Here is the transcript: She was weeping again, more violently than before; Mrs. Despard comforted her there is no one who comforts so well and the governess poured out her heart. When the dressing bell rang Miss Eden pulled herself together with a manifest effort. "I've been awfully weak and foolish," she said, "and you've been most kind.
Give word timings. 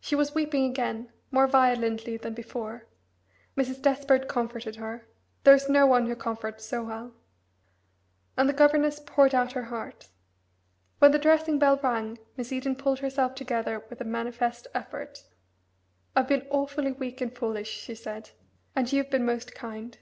She 0.00 0.14
was 0.14 0.34
weeping 0.34 0.64
again, 0.64 1.12
more 1.30 1.46
violently 1.46 2.16
than 2.16 2.32
before; 2.32 2.86
Mrs. 3.54 3.82
Despard 3.82 4.26
comforted 4.26 4.76
her 4.76 5.06
there 5.44 5.54
is 5.54 5.68
no 5.68 5.86
one 5.86 6.06
who 6.06 6.16
comforts 6.16 6.64
so 6.64 6.82
well 6.84 7.12
and 8.34 8.48
the 8.48 8.54
governess 8.54 8.98
poured 8.98 9.34
out 9.34 9.52
her 9.52 9.64
heart. 9.64 10.08
When 11.00 11.10
the 11.12 11.18
dressing 11.18 11.58
bell 11.58 11.78
rang 11.82 12.16
Miss 12.34 12.50
Eden 12.50 12.76
pulled 12.76 13.00
herself 13.00 13.34
together 13.34 13.84
with 13.90 14.00
a 14.00 14.04
manifest 14.06 14.66
effort. 14.72 15.24
"I've 16.16 16.28
been 16.28 16.46
awfully 16.48 16.92
weak 16.92 17.20
and 17.20 17.36
foolish," 17.36 17.68
she 17.68 17.94
said, 17.94 18.30
"and 18.74 18.90
you've 18.90 19.10
been 19.10 19.26
most 19.26 19.54
kind. 19.54 19.98